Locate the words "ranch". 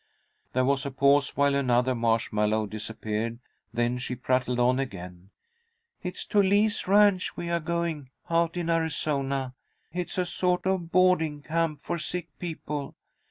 6.87-7.37